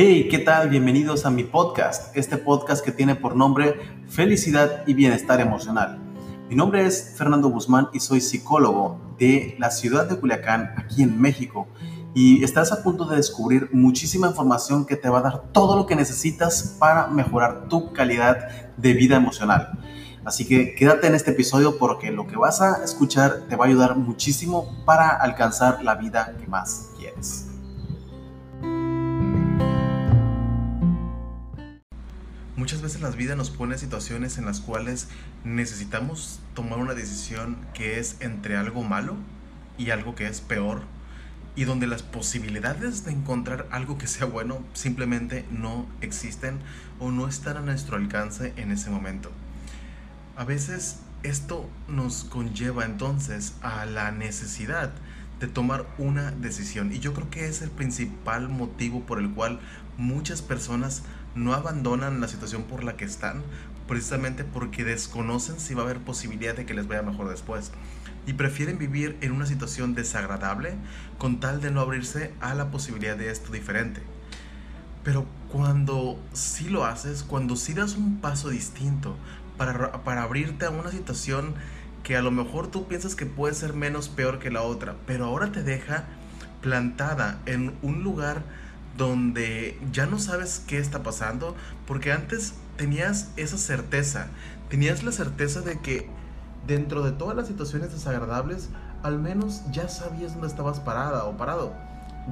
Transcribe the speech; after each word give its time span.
Hey, 0.00 0.28
¿qué 0.30 0.38
tal? 0.38 0.68
Bienvenidos 0.68 1.26
a 1.26 1.30
mi 1.32 1.42
podcast, 1.42 2.16
este 2.16 2.36
podcast 2.38 2.84
que 2.84 2.92
tiene 2.92 3.16
por 3.16 3.34
nombre 3.34 3.80
Felicidad 4.08 4.84
y 4.86 4.94
Bienestar 4.94 5.40
Emocional. 5.40 5.98
Mi 6.48 6.54
nombre 6.54 6.86
es 6.86 7.14
Fernando 7.16 7.48
Guzmán 7.48 7.88
y 7.92 7.98
soy 7.98 8.20
psicólogo 8.20 9.00
de 9.18 9.56
la 9.58 9.72
ciudad 9.72 10.08
de 10.08 10.14
Culiacán, 10.14 10.72
aquí 10.76 11.02
en 11.02 11.20
México. 11.20 11.66
Y 12.14 12.44
estás 12.44 12.70
a 12.70 12.84
punto 12.84 13.06
de 13.06 13.16
descubrir 13.16 13.70
muchísima 13.72 14.28
información 14.28 14.86
que 14.86 14.94
te 14.94 15.08
va 15.08 15.18
a 15.18 15.22
dar 15.22 15.42
todo 15.50 15.74
lo 15.74 15.86
que 15.86 15.96
necesitas 15.96 16.76
para 16.78 17.08
mejorar 17.08 17.66
tu 17.68 17.92
calidad 17.92 18.70
de 18.76 18.92
vida 18.92 19.16
emocional. 19.16 19.80
Así 20.24 20.46
que 20.46 20.76
quédate 20.76 21.08
en 21.08 21.16
este 21.16 21.32
episodio 21.32 21.76
porque 21.76 22.12
lo 22.12 22.28
que 22.28 22.36
vas 22.36 22.60
a 22.60 22.84
escuchar 22.84 23.48
te 23.48 23.56
va 23.56 23.64
a 23.64 23.68
ayudar 23.68 23.96
muchísimo 23.96 24.80
para 24.84 25.08
alcanzar 25.08 25.82
la 25.82 25.96
vida 25.96 26.36
que 26.38 26.46
más 26.46 26.90
quieres. 26.96 27.47
Muchas 32.68 32.82
veces 32.82 33.00
la 33.00 33.08
vida 33.08 33.34
nos 33.34 33.48
pone 33.48 33.78
situaciones 33.78 34.36
en 34.36 34.44
las 34.44 34.60
cuales 34.60 35.08
necesitamos 35.42 36.40
tomar 36.52 36.78
una 36.78 36.92
decisión 36.92 37.56
que 37.72 37.98
es 37.98 38.16
entre 38.20 38.58
algo 38.58 38.82
malo 38.82 39.16
y 39.78 39.88
algo 39.88 40.14
que 40.14 40.26
es 40.26 40.42
peor 40.42 40.82
y 41.56 41.64
donde 41.64 41.86
las 41.86 42.02
posibilidades 42.02 43.06
de 43.06 43.12
encontrar 43.12 43.66
algo 43.70 43.96
que 43.96 44.06
sea 44.06 44.26
bueno 44.26 44.62
simplemente 44.74 45.46
no 45.50 45.86
existen 46.02 46.58
o 47.00 47.10
no 47.10 47.26
están 47.26 47.56
a 47.56 47.62
nuestro 47.62 47.96
alcance 47.96 48.52
en 48.56 48.70
ese 48.70 48.90
momento. 48.90 49.32
A 50.36 50.44
veces 50.44 50.98
esto 51.22 51.70
nos 51.88 52.24
conlleva 52.24 52.84
entonces 52.84 53.54
a 53.62 53.86
la 53.86 54.10
necesidad 54.10 54.92
de 55.40 55.46
tomar 55.46 55.86
una 55.96 56.32
decisión 56.32 56.92
y 56.92 56.98
yo 56.98 57.14
creo 57.14 57.30
que 57.30 57.48
es 57.48 57.62
el 57.62 57.70
principal 57.70 58.50
motivo 58.50 59.06
por 59.06 59.20
el 59.20 59.30
cual 59.30 59.58
muchas 59.96 60.42
personas 60.42 61.02
no 61.34 61.54
abandonan 61.54 62.20
la 62.20 62.28
situación 62.28 62.64
por 62.64 62.84
la 62.84 62.96
que 62.96 63.04
están 63.04 63.42
precisamente 63.88 64.44
porque 64.44 64.84
desconocen 64.84 65.58
si 65.58 65.74
va 65.74 65.82
a 65.82 65.84
haber 65.84 65.98
posibilidad 65.98 66.54
de 66.54 66.66
que 66.66 66.74
les 66.74 66.86
vaya 66.86 67.02
mejor 67.02 67.28
después 67.28 67.72
y 68.26 68.34
prefieren 68.34 68.78
vivir 68.78 69.16
en 69.22 69.32
una 69.32 69.46
situación 69.46 69.94
desagradable 69.94 70.74
con 71.16 71.40
tal 71.40 71.60
de 71.60 71.70
no 71.70 71.80
abrirse 71.80 72.32
a 72.40 72.54
la 72.54 72.70
posibilidad 72.70 73.16
de 73.16 73.30
esto 73.30 73.50
diferente. 73.52 74.02
Pero 75.02 75.24
cuando 75.50 76.20
sí 76.34 76.68
lo 76.68 76.84
haces, 76.84 77.22
cuando 77.22 77.56
sí 77.56 77.72
das 77.72 77.96
un 77.96 78.20
paso 78.20 78.50
distinto 78.50 79.16
para, 79.56 80.04
para 80.04 80.22
abrirte 80.22 80.66
a 80.66 80.70
una 80.70 80.90
situación 80.90 81.54
que 82.02 82.16
a 82.16 82.22
lo 82.22 82.30
mejor 82.30 82.70
tú 82.70 82.86
piensas 82.86 83.14
que 83.14 83.24
puede 83.24 83.54
ser 83.54 83.72
menos 83.72 84.10
peor 84.10 84.38
que 84.38 84.50
la 84.50 84.62
otra, 84.62 84.96
pero 85.06 85.24
ahora 85.24 85.50
te 85.50 85.62
deja 85.62 86.04
plantada 86.60 87.40
en 87.46 87.74
un 87.82 88.02
lugar 88.02 88.42
donde 88.98 89.78
ya 89.92 90.06
no 90.06 90.18
sabes 90.18 90.62
qué 90.66 90.78
está 90.78 91.02
pasando, 91.02 91.54
porque 91.86 92.12
antes 92.12 92.54
tenías 92.76 93.30
esa 93.36 93.56
certeza, 93.56 94.26
tenías 94.68 95.04
la 95.04 95.12
certeza 95.12 95.60
de 95.62 95.78
que 95.78 96.10
dentro 96.66 97.02
de 97.02 97.12
todas 97.12 97.36
las 97.36 97.46
situaciones 97.46 97.92
desagradables, 97.92 98.68
al 99.02 99.18
menos 99.18 99.62
ya 99.70 99.88
sabías 99.88 100.32
dónde 100.32 100.48
estabas 100.48 100.80
parada 100.80 101.24
o 101.24 101.36
parado, 101.36 101.72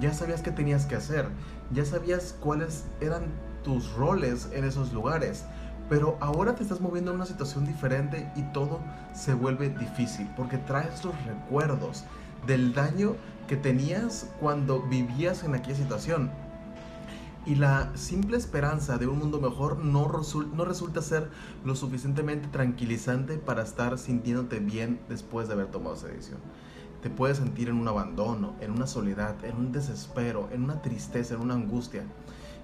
ya 0.00 0.12
sabías 0.12 0.42
qué 0.42 0.50
tenías 0.50 0.86
que 0.86 0.96
hacer, 0.96 1.28
ya 1.72 1.84
sabías 1.84 2.34
cuáles 2.40 2.84
eran 3.00 3.22
tus 3.64 3.92
roles 3.92 4.48
en 4.52 4.64
esos 4.64 4.92
lugares. 4.92 5.44
Pero 5.88 6.18
ahora 6.20 6.56
te 6.56 6.64
estás 6.64 6.80
moviendo 6.80 7.12
en 7.12 7.18
una 7.18 7.26
situación 7.26 7.64
diferente 7.64 8.28
y 8.34 8.42
todo 8.52 8.80
se 9.14 9.34
vuelve 9.34 9.68
difícil 9.68 10.28
porque 10.36 10.58
traes 10.58 11.04
los 11.04 11.14
recuerdos 11.24 12.02
del 12.44 12.74
daño 12.74 13.14
que 13.46 13.56
tenías 13.56 14.26
cuando 14.40 14.82
vivías 14.82 15.44
en 15.44 15.54
aquella 15.54 15.76
situación 15.76 16.30
y 17.46 17.54
la 17.54 17.96
simple 17.96 18.36
esperanza 18.36 18.98
de 18.98 19.06
un 19.06 19.20
mundo 19.20 19.40
mejor 19.40 19.78
no, 19.78 20.10
no 20.54 20.64
resulta 20.64 21.00
ser 21.00 21.30
lo 21.64 21.76
suficientemente 21.76 22.48
tranquilizante 22.48 23.38
para 23.38 23.62
estar 23.62 23.98
sintiéndote 23.98 24.58
bien 24.58 24.98
después 25.08 25.46
de 25.46 25.54
haber 25.54 25.68
tomado 25.68 25.94
esa 25.94 26.08
decisión. 26.08 26.40
Te 27.02 27.08
puedes 27.08 27.38
sentir 27.38 27.68
en 27.68 27.76
un 27.76 27.86
abandono, 27.86 28.54
en 28.60 28.72
una 28.72 28.88
soledad, 28.88 29.44
en 29.44 29.56
un 29.56 29.70
desespero, 29.70 30.48
en 30.52 30.64
una 30.64 30.82
tristeza, 30.82 31.34
en 31.34 31.40
una 31.40 31.54
angustia. 31.54 32.02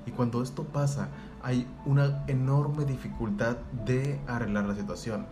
Y 0.04 0.10
cuando 0.10 0.42
esto 0.42 0.64
pasa, 0.64 1.10
hay 1.44 1.64
una 1.86 2.24
enorme 2.26 2.84
dificultad 2.84 3.58
de 3.86 4.20
arreglar 4.26 4.64
la 4.64 4.74
situación. 4.74 5.26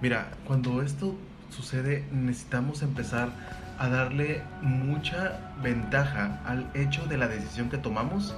Mira, 0.00 0.32
cuando 0.44 0.82
esto 0.82 1.14
sucede, 1.50 2.04
necesitamos 2.10 2.82
empezar 2.82 3.30
a 3.78 3.88
darle 3.88 4.42
mucha 4.60 5.54
ventaja 5.62 6.40
al 6.44 6.68
hecho 6.74 7.06
de 7.06 7.18
la 7.18 7.28
decisión 7.28 7.70
que 7.70 7.78
tomamos 7.78 8.34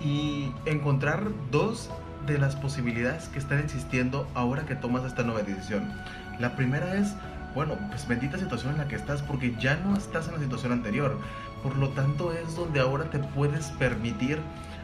y 0.00 0.52
encontrar 0.66 1.28
dos 1.50 1.90
de 2.26 2.38
las 2.38 2.56
posibilidades 2.56 3.28
que 3.28 3.38
están 3.38 3.58
existiendo 3.58 4.26
ahora 4.34 4.66
que 4.66 4.74
tomas 4.74 5.04
esta 5.04 5.22
nueva 5.22 5.42
decisión. 5.42 5.90
La 6.38 6.56
primera 6.56 6.94
es, 6.94 7.14
bueno, 7.54 7.76
pues 7.88 8.06
bendita 8.06 8.38
situación 8.38 8.72
en 8.72 8.78
la 8.78 8.88
que 8.88 8.96
estás 8.96 9.22
porque 9.22 9.54
ya 9.60 9.76
no 9.76 9.96
estás 9.96 10.28
en 10.28 10.34
la 10.34 10.40
situación 10.40 10.72
anterior. 10.72 11.18
Por 11.62 11.76
lo 11.76 11.90
tanto 11.90 12.32
es 12.32 12.56
donde 12.56 12.80
ahora 12.80 13.04
te 13.10 13.18
puedes 13.18 13.66
permitir 13.72 14.38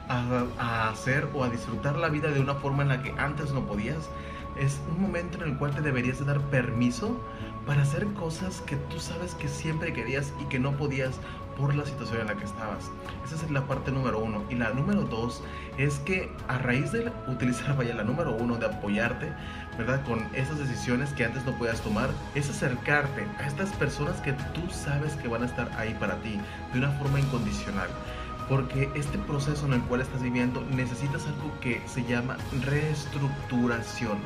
a, 0.09 0.89
hacer 0.89 1.29
o 1.35 1.45
a 1.45 1.49
disfrutar 1.49 1.97
la 1.97 2.09
vida 2.09 2.31
de 2.31 2.41
una 2.41 2.55
forma 2.55 2.83
en 2.83 2.89
la 2.91 3.03
que 3.03 3.13
antes 3.19 3.53
no 3.53 3.67
podías. 3.67 4.09
Es 4.59 4.81
un 4.91 5.03
momento 5.03 5.39
en 5.39 5.51
el 5.51 5.59
cual 5.59 5.75
te 5.75 5.83
deberías 5.83 6.19
de 6.19 6.25
dar 6.25 6.41
permiso 6.51 7.21
para 7.67 7.83
hacer 7.83 8.07
cosas 8.15 8.61
que 8.63 8.77
tú 8.77 8.99
sabes 8.99 9.35
que 9.35 9.49
siempre 9.49 9.93
querías 9.93 10.33
y 10.41 10.45
que 10.45 10.59
no 10.59 10.77
podías 10.77 11.19
por 11.57 11.75
la 11.75 11.85
situación 11.85 12.21
en 12.21 12.27
la 12.29 12.37
que 12.37 12.45
estabas. 12.45 12.91
Esa 13.25 13.37
es 13.37 13.51
la 13.51 13.67
parte 13.67 13.91
número 13.91 14.19
uno. 14.19 14.45
Y 14.51 14.55
la 14.55 14.71
número 14.71 15.03
dos 15.03 15.43
es 15.79 15.99
que 16.01 16.31
a 16.49 16.59
raíz 16.59 16.93
de 16.93 17.11
utilizar, 17.29 17.77
vaya, 17.77 17.95
la 17.95 18.05
número 18.05 18.35
uno 18.35 18.57
de 18.57 18.67
apoyarte, 18.67 19.33
¿verdad? 19.79 20.05
Con 20.05 20.27
esas 20.35 20.59
decisiones 20.59 21.13
que 21.15 21.25
antes 21.25 21.45
no 21.45 21.53
podías 21.53 21.81
tomar, 21.81 22.11
es 22.35 22.49
acercarte 22.49 23.27
a 23.39 23.47
estas 23.47 23.71
personas 23.73 24.21
que 24.21 24.33
tú 24.33 24.63
sabes 24.71 25.15
que 25.15 25.29
van 25.29 25.43
a 25.43 25.47
estar 25.47 25.71
ahí 25.77 25.95
para 25.99 26.17
ti 26.23 26.39
de 26.73 26.79
una 26.79 26.91
forma 26.93 27.21
incondicional. 27.21 27.89
Porque 28.49 28.89
este 28.95 29.19
proceso 29.19 29.67
en 29.67 29.73
el 29.73 29.83
cual 29.83 30.01
estás 30.01 30.23
viviendo 30.23 30.61
necesitas 30.71 31.27
algo 31.27 31.59
que 31.61 31.83
se 31.87 32.05
llama 32.05 32.37
reestructuración. 32.65 34.19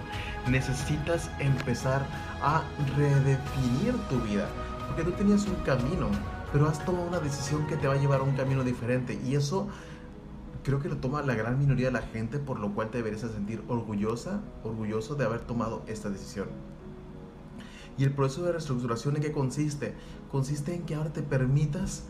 Necesitas 0.48 1.31
empezar 1.38 2.06
a 2.42 2.62
redefinir 2.97 3.94
tu 4.10 4.20
vida. 4.20 4.47
Porque 4.86 5.04
tú 5.04 5.12
tenías 5.12 5.47
un 5.47 5.54
camino, 5.64 6.08
pero 6.53 6.69
has 6.69 6.84
tomado 6.84 7.08
una 7.08 7.20
decisión 7.20 7.66
que 7.66 7.76
te 7.76 7.86
va 7.86 7.94
a 7.94 7.97
llevar 7.97 8.20
a 8.20 8.25
un 8.25 8.36
camino 8.36 8.62
diferente. 8.62 9.19
Y 9.25 9.36
eso 9.36 9.69
creo 10.62 10.81
que 10.81 10.88
lo 10.88 10.98
toma 10.98 11.22
la 11.22 11.34
gran 11.34 11.58
minoría 11.58 11.87
de 11.87 11.92
la 11.92 12.02
gente, 12.02 12.38
por 12.38 12.58
lo 12.58 12.75
cual 12.75 12.91
te 12.91 12.98
deberías 12.98 13.22
sentir 13.22 13.62
orgullosa, 13.69 14.42
orgulloso 14.64 15.14
de 15.14 15.25
haber 15.25 15.41
tomado 15.41 15.82
esta 15.87 16.10
decisión. 16.10 16.48
Y 17.97 18.04
el 18.04 18.12
proceso 18.12 18.44
de 18.44 18.52
reestructuración 18.52 19.16
en 19.16 19.22
qué 19.22 19.32
consiste? 19.32 19.94
Consiste 20.31 20.75
en 20.75 20.82
que 20.82 20.94
ahora 20.94 21.12
te 21.12 21.22
permitas 21.22 22.04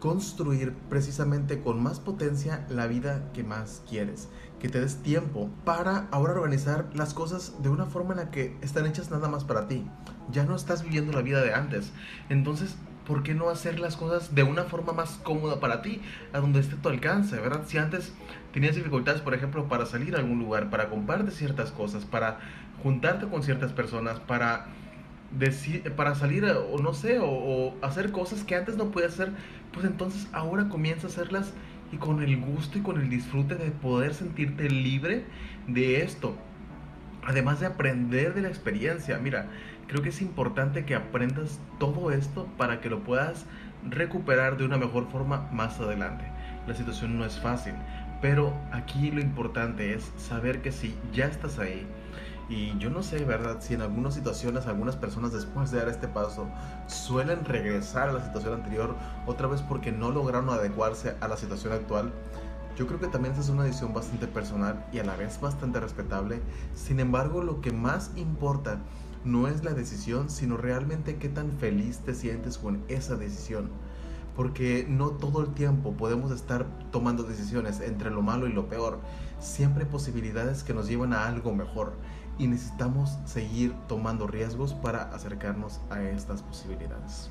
construir 0.00 0.74
precisamente 0.88 1.60
con 1.60 1.80
más 1.80 2.00
potencia 2.00 2.66
la 2.68 2.88
vida 2.88 3.30
que 3.32 3.44
más 3.44 3.82
quieres. 3.88 4.28
Que 4.58 4.68
te 4.68 4.80
des 4.80 4.96
tiempo 4.96 5.48
para 5.64 6.08
ahora 6.10 6.32
organizar 6.32 6.86
las 6.94 7.14
cosas 7.14 7.62
de 7.62 7.68
una 7.68 7.86
forma 7.86 8.14
en 8.14 8.20
la 8.20 8.30
que 8.30 8.56
están 8.62 8.86
hechas 8.86 9.10
nada 9.10 9.28
más 9.28 9.44
para 9.44 9.68
ti. 9.68 9.86
Ya 10.32 10.44
no 10.44 10.56
estás 10.56 10.82
viviendo 10.82 11.12
la 11.12 11.22
vida 11.22 11.40
de 11.42 11.54
antes. 11.54 11.92
Entonces 12.28 12.76
¿por 13.10 13.24
qué 13.24 13.34
no 13.34 13.48
hacer 13.48 13.80
las 13.80 13.96
cosas 13.96 14.36
de 14.36 14.44
una 14.44 14.64
forma 14.64 14.92
más 14.92 15.18
cómoda 15.24 15.58
para 15.58 15.82
ti, 15.82 16.00
a 16.32 16.38
donde 16.38 16.60
esté 16.60 16.76
tu 16.76 16.88
alcance, 16.88 17.34
¿verdad? 17.40 17.62
Si 17.66 17.76
antes 17.76 18.12
tenías 18.52 18.76
dificultades, 18.76 19.20
por 19.20 19.34
ejemplo, 19.34 19.68
para 19.68 19.84
salir 19.84 20.14
a 20.14 20.20
algún 20.20 20.38
lugar, 20.38 20.70
para 20.70 20.88
comprarte 20.88 21.32
ciertas 21.32 21.72
cosas, 21.72 22.04
para 22.04 22.38
juntarte 22.84 23.26
con 23.26 23.42
ciertas 23.42 23.72
personas, 23.72 24.20
para 24.20 24.66
decir, 25.30 25.92
para 25.92 26.14
salir 26.14 26.44
o 26.44 26.78
no 26.78 26.92
sé, 26.92 27.18
o, 27.20 27.74
hacer 27.82 28.10
cosas 28.12 28.44
que 28.44 28.56
antes 28.56 28.76
no 28.76 28.90
podías 28.90 29.14
hacer, 29.14 29.32
pues 29.72 29.86
entonces 29.86 30.28
ahora 30.32 30.68
comienza 30.68 31.06
a 31.06 31.10
hacerlas 31.10 31.52
y 31.92 31.96
con 31.96 32.22
el 32.22 32.36
gusto 32.40 32.78
y 32.78 32.82
con 32.82 33.00
el 33.00 33.08
disfrute 33.08 33.54
de 33.54 33.70
poder 33.70 34.14
sentirte 34.14 34.68
libre 34.68 35.24
de 35.66 36.02
esto. 36.02 36.36
Además 37.24 37.60
de 37.60 37.66
aprender 37.66 38.34
de 38.34 38.42
la 38.42 38.48
experiencia, 38.48 39.18
mira, 39.18 39.46
creo 39.86 40.02
que 40.02 40.08
es 40.08 40.22
importante 40.22 40.84
que 40.84 40.94
aprendas 40.94 41.60
todo 41.78 42.10
esto 42.10 42.48
para 42.56 42.80
que 42.80 42.88
lo 42.88 43.00
puedas 43.00 43.44
recuperar 43.88 44.56
de 44.56 44.64
una 44.64 44.78
mejor 44.78 45.10
forma 45.10 45.48
más 45.52 45.80
adelante. 45.80 46.24
La 46.66 46.74
situación 46.74 47.18
no 47.18 47.24
es 47.24 47.38
fácil, 47.38 47.74
pero 48.20 48.54
aquí 48.72 49.10
lo 49.10 49.20
importante 49.20 49.94
es 49.94 50.12
saber 50.16 50.62
que 50.62 50.72
si 50.72 50.94
ya 51.12 51.26
estás 51.26 51.58
ahí, 51.58 51.86
y 52.50 52.76
yo 52.78 52.90
no 52.90 53.04
sé, 53.04 53.24
¿verdad? 53.24 53.58
Si 53.60 53.74
en 53.74 53.80
algunas 53.80 54.14
situaciones 54.14 54.66
algunas 54.66 54.96
personas 54.96 55.32
después 55.32 55.70
de 55.70 55.78
dar 55.78 55.88
este 55.88 56.08
paso 56.08 56.48
suelen 56.88 57.44
regresar 57.44 58.08
a 58.08 58.12
la 58.12 58.24
situación 58.24 58.54
anterior 58.54 58.96
otra 59.26 59.46
vez 59.46 59.62
porque 59.62 59.92
no 59.92 60.10
lograron 60.10 60.50
adecuarse 60.50 61.14
a 61.20 61.28
la 61.28 61.36
situación 61.36 61.72
actual. 61.72 62.12
Yo 62.76 62.88
creo 62.88 62.98
que 62.98 63.06
también 63.06 63.34
esa 63.34 63.42
es 63.42 63.50
una 63.50 63.62
decisión 63.62 63.94
bastante 63.94 64.26
personal 64.26 64.84
y 64.92 64.98
a 64.98 65.04
la 65.04 65.14
vez 65.14 65.40
bastante 65.40 65.78
respetable. 65.78 66.40
Sin 66.74 66.98
embargo, 66.98 67.40
lo 67.40 67.60
que 67.60 67.70
más 67.70 68.10
importa 68.16 68.78
no 69.24 69.46
es 69.46 69.62
la 69.62 69.72
decisión, 69.72 70.28
sino 70.28 70.56
realmente 70.56 71.18
qué 71.18 71.28
tan 71.28 71.52
feliz 71.52 71.98
te 71.98 72.14
sientes 72.14 72.58
con 72.58 72.82
esa 72.88 73.14
decisión. 73.14 73.70
Porque 74.36 74.86
no 74.88 75.10
todo 75.10 75.40
el 75.42 75.54
tiempo 75.54 75.92
podemos 75.92 76.30
estar 76.32 76.66
tomando 76.90 77.22
decisiones 77.22 77.80
entre 77.80 78.10
lo 78.10 78.22
malo 78.22 78.46
y 78.46 78.52
lo 78.52 78.68
peor. 78.68 78.98
Siempre 79.38 79.84
hay 79.84 79.90
posibilidades 79.90 80.62
que 80.62 80.74
nos 80.74 80.88
llevan 80.88 81.12
a 81.12 81.26
algo 81.26 81.54
mejor 81.54 81.94
y 82.38 82.46
necesitamos 82.46 83.18
seguir 83.24 83.74
tomando 83.88 84.26
riesgos 84.26 84.74
para 84.74 85.02
acercarnos 85.14 85.80
a 85.90 86.02
estas 86.02 86.42
posibilidades. 86.42 87.30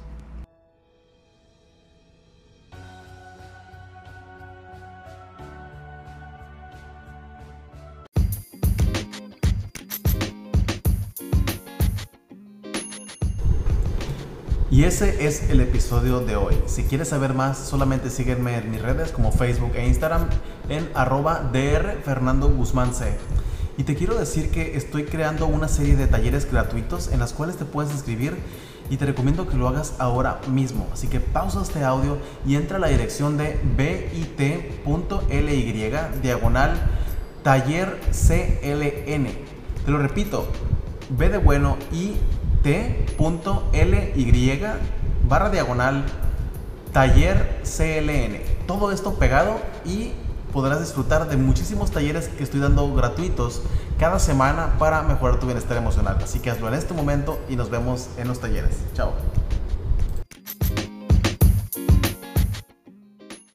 Y 14.71 14.83
ese 14.83 15.25
es 15.25 15.49
el 15.49 15.61
episodio 15.61 16.19
de 16.19 16.35
hoy. 16.35 16.55
Si 16.67 16.83
quieres 16.83 17.07
saber 17.07 17.33
más, 17.33 17.57
solamente 17.57 18.11
sígueme 18.11 18.55
en 18.55 18.69
mis 18.69 18.79
redes 18.79 19.11
como 19.11 19.31
Facebook 19.31 19.71
e 19.73 19.87
Instagram 19.87 20.27
en 20.69 20.87
arroba 20.93 21.49
DR 21.51 21.97
Fernando 22.05 22.47
Guzmán 22.49 22.93
C. 22.93 23.17
Y 23.79 23.83
te 23.83 23.95
quiero 23.95 24.13
decir 24.13 24.51
que 24.51 24.77
estoy 24.77 25.05
creando 25.05 25.47
una 25.47 25.67
serie 25.67 25.95
de 25.95 26.05
talleres 26.05 26.47
gratuitos 26.51 27.07
en 27.11 27.19
las 27.19 27.33
cuales 27.33 27.57
te 27.57 27.65
puedes 27.65 27.91
inscribir 27.91 28.37
y 28.91 28.97
te 28.97 29.07
recomiendo 29.07 29.47
que 29.47 29.57
lo 29.57 29.67
hagas 29.67 29.95
ahora 29.97 30.39
mismo. 30.51 30.87
Así 30.93 31.07
que 31.07 31.19
pausa 31.19 31.63
este 31.63 31.83
audio 31.83 32.19
y 32.45 32.55
entra 32.55 32.77
a 32.77 32.79
la 32.79 32.89
dirección 32.89 33.37
de 33.37 33.59
bit.ly 33.75 34.83
diagonal 36.21 36.79
taller 37.41 37.99
CLN. 38.11 39.29
Te 39.83 39.91
lo 39.91 39.97
repito, 39.97 40.47
B 41.17 41.27
de 41.29 41.39
bueno 41.39 41.75
y 41.91 42.13
t.ly 42.63 44.61
barra 45.27 45.49
diagonal 45.49 46.05
taller 46.91 47.61
CLN. 47.63 48.39
Todo 48.67 48.91
esto 48.91 49.13
pegado 49.15 49.59
y 49.85 50.11
podrás 50.51 50.79
disfrutar 50.79 51.27
de 51.29 51.37
muchísimos 51.37 51.91
talleres 51.91 52.27
que 52.27 52.43
estoy 52.43 52.59
dando 52.59 52.93
gratuitos 52.93 53.61
cada 53.99 54.19
semana 54.19 54.75
para 54.79 55.03
mejorar 55.03 55.39
tu 55.39 55.45
bienestar 55.45 55.77
emocional. 55.77 56.17
Así 56.23 56.39
que 56.39 56.49
hazlo 56.49 56.67
en 56.67 56.73
este 56.73 56.93
momento 56.93 57.39
y 57.49 57.55
nos 57.55 57.69
vemos 57.69 58.09
en 58.17 58.27
los 58.27 58.39
talleres. 58.39 58.77
Chao. 58.93 59.13